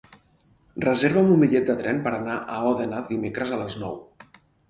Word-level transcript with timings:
Reserva'm 0.85 1.27
un 1.33 1.43
bitllet 1.43 1.67
de 1.67 1.75
tren 1.83 2.01
per 2.07 2.13
anar 2.19 2.39
a 2.55 2.57
Òdena 2.71 3.03
dimecres 3.13 3.51
a 3.51 3.61
les 3.63 3.79
nou. 3.85 3.95